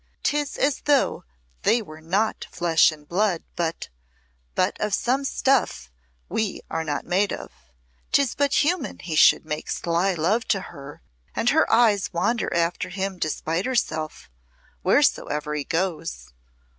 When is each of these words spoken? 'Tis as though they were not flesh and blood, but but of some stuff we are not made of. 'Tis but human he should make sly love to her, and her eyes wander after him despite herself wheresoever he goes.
'Tis 0.23 0.57
as 0.57 0.81
though 0.85 1.23
they 1.61 1.79
were 1.79 2.01
not 2.01 2.47
flesh 2.49 2.91
and 2.91 3.07
blood, 3.07 3.43
but 3.55 3.89
but 4.55 4.75
of 4.81 4.95
some 4.95 5.23
stuff 5.23 5.91
we 6.27 6.59
are 6.71 6.83
not 6.83 7.05
made 7.05 7.31
of. 7.31 7.51
'Tis 8.11 8.33
but 8.33 8.63
human 8.63 8.97
he 8.97 9.15
should 9.15 9.45
make 9.45 9.69
sly 9.69 10.15
love 10.15 10.43
to 10.47 10.59
her, 10.73 11.03
and 11.35 11.51
her 11.51 11.71
eyes 11.71 12.11
wander 12.11 12.51
after 12.51 12.89
him 12.89 13.19
despite 13.19 13.67
herself 13.67 14.27
wheresoever 14.81 15.53
he 15.53 15.63
goes. 15.65 16.33